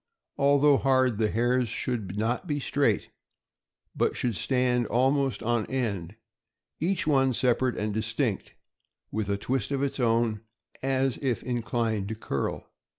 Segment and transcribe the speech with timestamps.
[0.39, 3.11] Although hard, the hairs should not be straight,
[3.95, 6.15] but should stand almost on end,
[6.79, 8.55] each one separate and distinct,
[9.11, 10.41] with a twist of its own,
[10.81, 12.67] as if inclined to curl.